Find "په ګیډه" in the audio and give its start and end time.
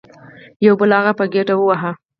1.19-1.55